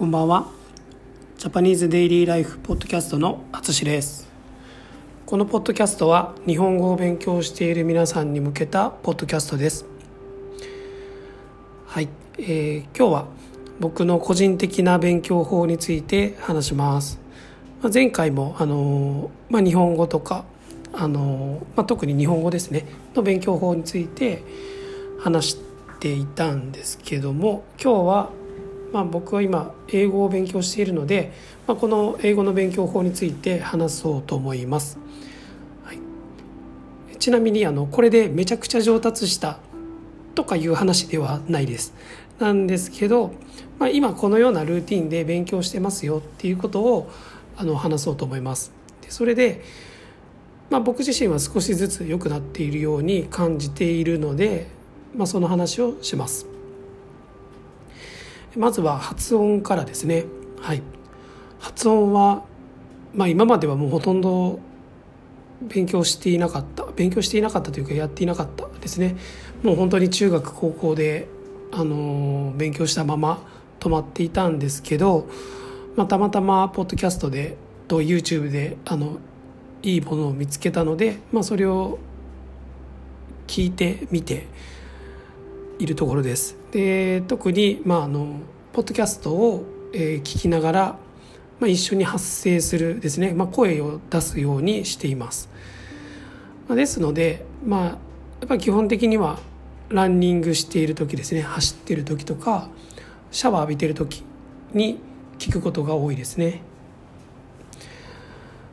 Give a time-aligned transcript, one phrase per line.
[0.00, 0.46] こんばんは。
[1.36, 4.30] ジャパニーズデイリーライフポッドキャストのあつしです。
[5.26, 9.84] このポッドキャストは日本語を勉強している皆さんに向けたポッドキャストです。
[11.86, 12.08] はい、
[12.38, 13.26] えー、今日は
[13.78, 17.20] 僕の個人的な勉強法について話します、
[17.82, 20.46] まあ、前回もあの、まあ、日本語とか
[20.94, 22.86] あの、まあ、特に日本語ですね。
[23.14, 24.42] の勉強法について
[25.18, 25.58] 話し
[26.00, 28.39] ていたんですけども今日は
[28.92, 31.32] まあ、僕は今英語を勉強しているので、
[31.66, 34.98] まあ、この英語の勉強法について話そうと思います、
[35.84, 35.98] はい、
[37.18, 39.58] ちなみにあのこれでめちゃくちゃ上達した
[40.34, 41.92] とかいう話ではないです。
[42.38, 43.32] なんですけど、
[43.78, 47.10] まあ、今このようなルーティンで勉強してますよっていうことを
[47.56, 48.72] あの話そうと思います。
[49.02, 49.62] でそれで、
[50.70, 54.68] まあ、僕自身は少しずつ良くなっているように感じているので、
[55.14, 56.46] まあ、その話をします。
[58.56, 60.24] まずは発音からですね。
[60.60, 60.82] はい。
[61.58, 62.42] 発音は
[63.14, 64.60] まあ今まではもうほとんど
[65.62, 69.16] 勉強していなかった勉強していなかったというかやっていなかったですね。
[69.62, 71.28] もう本当に中学高校で
[71.72, 73.46] あの勉強したまま
[73.78, 75.28] 止まっていたんですけど、
[75.96, 77.56] まあ、たまたまポッドキャストで
[77.88, 79.18] と YouTube であの
[79.82, 81.98] いいものを見つけたので、まあ、それを
[83.46, 84.46] 聞いてみて
[85.80, 86.56] いるところです。
[86.70, 88.40] で特に、まあ、あの
[88.72, 90.96] ポッドキャストを、えー、聞きながら、
[91.58, 95.48] まあ、一緒に発声するですね、まあ、声を出すようにしています。
[96.68, 97.90] まあ、ですので、まあ、や
[98.44, 99.40] っぱり基本的には
[99.88, 102.68] ランニングしている時ですね走ってる時とか
[103.32, 104.22] シャワー浴びてる時
[104.72, 105.00] に
[105.38, 106.62] 聞くことが多いですね。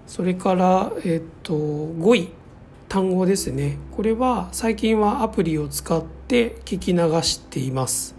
[0.05, 2.30] それから、えっと、5位
[2.89, 8.14] 単語ですねこれは最近はアプリを使っって聞き流しています。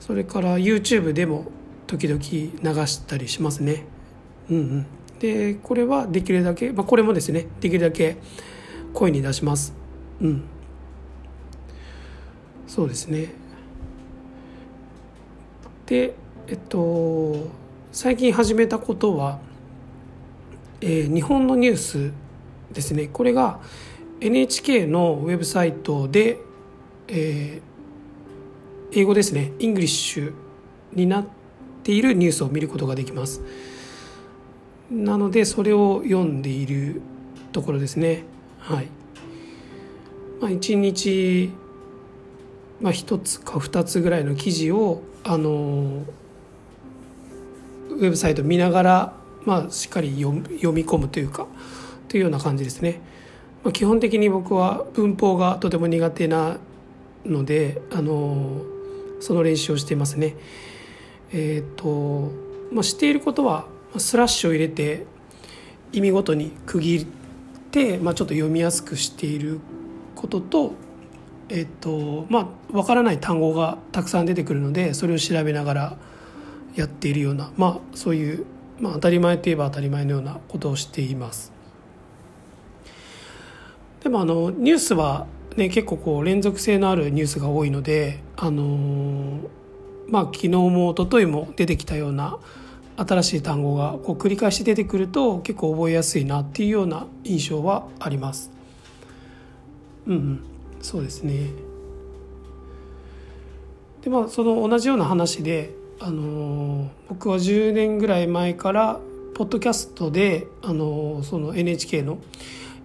[0.00, 1.44] それから YouTube でも
[1.86, 3.84] 時々流したりしますね。
[4.48, 4.86] うんうん。
[5.18, 8.16] でこれはできるだけ、まあ、これもですねできるだけ
[8.94, 9.74] 声に出します。
[10.22, 10.44] うん。
[12.66, 13.34] そうですね。
[15.84, 16.14] で
[16.48, 17.48] えっと
[17.92, 19.40] 最近始めたことは、
[20.80, 22.12] えー、日本のニュース
[22.72, 23.08] ですね。
[23.08, 23.60] これが
[24.20, 26.38] NHK のウェブサイトで、
[27.08, 29.52] えー、英語ですね。
[29.58, 30.34] English
[30.92, 31.26] になっ
[31.82, 33.40] ているニュースを見ることができます。
[34.90, 37.00] なのでそれを読んでいる
[37.52, 38.24] ところですね。
[38.58, 38.88] はい、
[40.40, 41.50] まあ、1日、
[42.80, 46.04] まあ、1つか2つぐらいの記事をあの
[47.90, 49.16] ウェブサイト見ながら、
[49.46, 50.32] まあ、しっかり読
[50.72, 51.46] み込むというか
[52.08, 53.00] というような感じですね。
[53.62, 56.58] まあ、基本的に僕は文法がとても苦手な
[57.26, 58.62] ので、あの
[59.20, 60.36] その練習をしていますね。
[61.32, 62.32] えっ、ー、と、
[62.72, 63.66] まあ、していることは
[63.98, 65.06] スラッシュを入れて
[65.92, 67.06] 意味ごとに区切っ
[67.70, 69.60] て、まあ、ちょっと読みやすくしている
[70.14, 70.72] ことと、
[71.48, 72.40] え、ー、とま
[72.70, 75.96] あ、分からない単語がたくさん出てくるのでそれを調べながら
[76.76, 78.46] やっているような、まあ、そういう、
[78.78, 81.59] まあ、当たり前といえば当たり前のようなことをしています。
[84.02, 89.48] でもあのニュースは、ね、結構こう連続性のあるニュースが多いので、あのー、
[90.08, 92.38] まあ、昨日も一昨日も出てきたような
[92.96, 98.50] 新しい単語がこう繰り返し出てくると結構覚えやすいなっていうような印象はあります。
[100.06, 100.44] うん、
[100.80, 101.50] そうですね。
[104.02, 108.98] でまあその同じような話で、あのー、僕は10年ぐらい前から
[109.34, 112.18] ポッドキャストで、あのー、その NHK の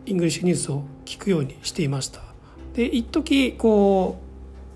[0.05, 2.21] English news を聞くようにしていました。
[2.73, 4.19] で一時こ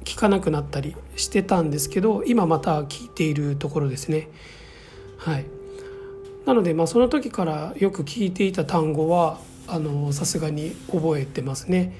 [0.01, 4.29] う聞かなくなったりしてたんですけど今また聞いているところですね。
[5.17, 5.45] はい。
[6.45, 9.39] なのでまあその時からよく聞いていた単語は
[10.11, 11.93] さすがに覚えてますね。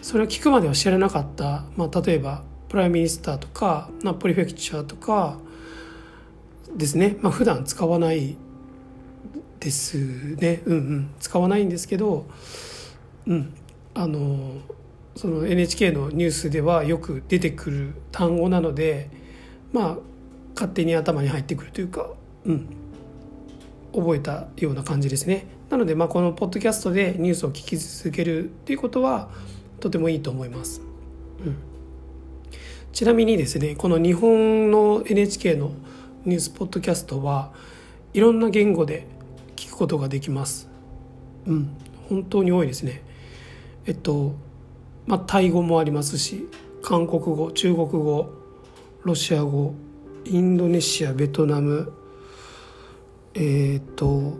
[0.00, 5.38] それを聞くまでは知らなかった、まあ、例えば prime minister とかな prefecture とか
[6.74, 8.36] ですね、まあ普段使わない
[9.62, 9.96] です
[10.36, 10.62] ね。
[10.66, 11.10] うんうん。
[11.20, 12.26] 使わないんですけど
[13.26, 13.54] うん。
[13.94, 14.58] あの
[15.14, 19.10] その NHK のニュースではよく出てくる単語なので
[19.72, 19.96] まあ
[20.54, 22.10] 勝手に頭に入ってくるというか
[22.44, 22.66] うん。
[23.94, 25.46] 覚えたような感じですね。
[25.72, 29.30] なのでまあこのポッドキャストでニュースを聞き続けるっていうことは
[29.80, 30.82] とてもいいと思います、
[31.44, 31.56] うん、
[32.92, 35.72] ちなみにですねこの日本の NHK の
[36.26, 37.52] ニュースポッドキャストは
[38.12, 39.08] いろんな言語で
[39.62, 40.68] 聞くことができます。
[41.46, 41.76] うん。
[42.08, 43.02] 本当に多いですね。
[43.86, 44.34] えっと
[45.06, 46.48] まあタイ語もありますし
[46.82, 48.30] 韓国語中国語
[49.04, 49.74] ロシア語
[50.24, 51.92] インドネシアベトナム
[53.34, 54.34] えっ、と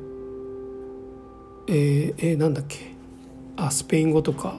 [1.69, 2.95] えー、えー、なんだっけ
[3.57, 4.59] あスペイン語とか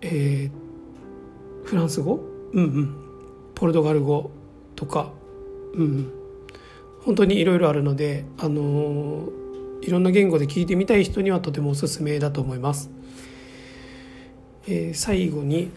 [0.00, 2.20] えー、フランス語？
[2.52, 2.94] うんうん。
[3.54, 4.30] ポルトガル語
[4.76, 5.10] とか？
[5.74, 6.12] うんうん。
[7.04, 9.28] 本当にいろいろあるのであの、
[9.82, 12.90] いろんな言語で聞いてみたい人にはとてもおすすめだと思います。
[14.66, 15.70] えー、最後に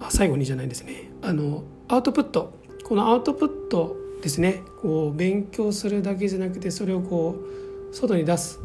[0.00, 2.54] あ最後にじゃないですねあのアウトプット
[2.84, 7.36] このアウトプットですねこう勉強するだけじゃなくてそれをこ
[7.90, 8.60] う外に出す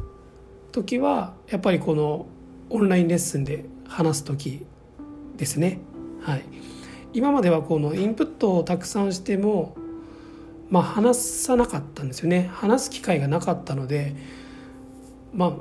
[0.72, 2.28] 時はやっぱりこの
[2.70, 4.66] オンラインレッスンで話す時
[5.38, 5.80] ですね。
[6.22, 6.44] はい、
[7.14, 9.76] 今まではこのインプットをたくさんしても、
[10.70, 14.16] まあ、話さなかったんですよね話す機会がなかったので
[15.34, 15.52] まあ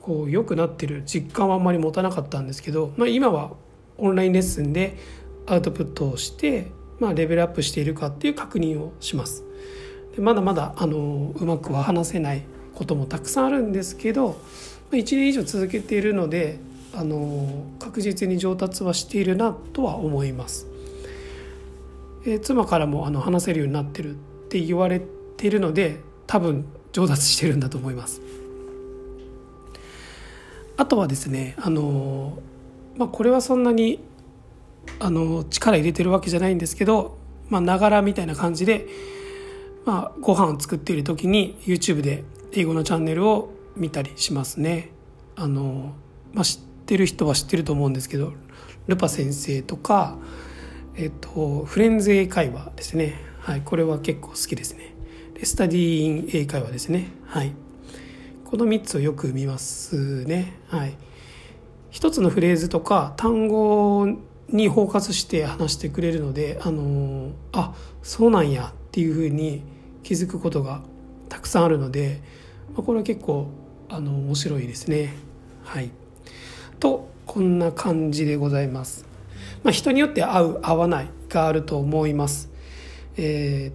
[0.00, 3.52] こう良くなってる実感はあんまり持たなかったんですけど、まあ、今は
[3.96, 4.98] オンラインレッスンで
[5.46, 9.44] アウトプットをして、まあ、レベルアップしているかっていう確認をします。
[10.14, 12.42] でまだまだあのうまくは話せない
[12.74, 14.38] こともたくさんあるんですけど
[14.90, 16.58] ま1年以上続けているので
[16.92, 20.73] あの確実に上達はしているなとは思います。
[22.26, 24.18] え妻からもあの話せるようになってるっ
[24.48, 25.00] て言われ
[25.36, 28.20] ているので多分上達してるんだと思います。
[30.76, 32.38] あとはですねあの、
[32.96, 34.00] まあ、これはそんなに
[34.98, 37.16] あの力入れてるわけじゃないんですけど
[37.50, 38.86] ながらみたいな感じで、
[39.84, 44.90] まあ、ご飯を作っている時に YouTube で英語のチャンネルを見たりしますね。
[45.36, 45.94] あの
[46.32, 48.32] まあ、知ってる人は知ってると思うんですけど
[48.86, 50.16] ルパ先生とか、
[50.96, 54.94] えっと、フレンズ英会話ですね、はい、これは結構好きですね。
[55.34, 57.52] でスタディーイン英会話ですね、はい、
[58.44, 60.94] この3つをよく見ますね、はい、
[61.90, 64.06] 一つのフレーズとか単語
[64.48, 69.62] に包括して話してくれるのであのあそうなんやっていうふうに
[70.04, 70.82] 気づくことが
[71.28, 72.22] たくさんあるので、
[72.74, 73.48] まあ、これは結構
[73.88, 75.14] あの面白いですね。
[75.64, 75.90] はい。
[76.78, 79.13] とこんな感じでございます。
[79.62, 82.50] まあ、人によって合う合わないがあると思います。
[83.16, 83.72] え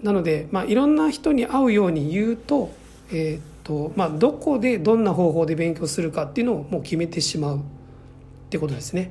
[0.00, 2.70] ー、なので、まあ、いろんな人に合うように言うと,、
[3.12, 7.60] えーとまあ、どこでどんな方法で勉強するかっていうのをもう決めてしまうっ
[8.50, 9.10] てことですね。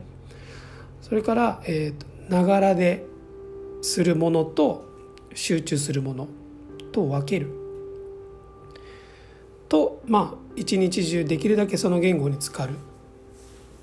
[1.02, 3.06] それから、えー、ながらで
[3.82, 4.86] するものと
[5.34, 6.28] 集中するもの
[6.92, 7.52] と分ける
[9.70, 12.74] とまあ一日中できるだけその言語に浸かる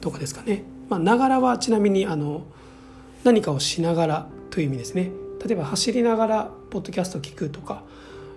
[0.01, 0.65] とかですかね。
[0.89, 2.43] まあ、ながらはちなみにあの
[3.25, 5.11] 何かをしながらという意味ですね。
[5.45, 7.83] 例えば走りながらポッドキャスト聞くとか、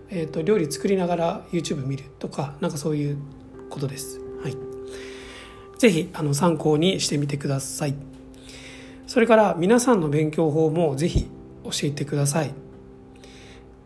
[0.09, 3.17] えーと、料理作りながら YouTube 見るとかなんかそういう
[3.69, 4.19] ことです。
[4.43, 4.57] はい、
[5.77, 7.95] ぜひあの参考にしてみてください。
[9.07, 11.27] それから皆さんの勉強法もぜひ
[11.63, 12.53] 教えてください。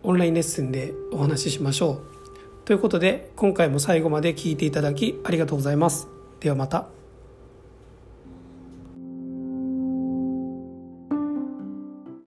[0.03, 2.01] オンラインレッスンでお話ししましょ
[2.63, 2.65] う。
[2.65, 6.07] ということで今回も最後まで聞いていただきありがとうございます。
[6.39, 7.00] ではまた。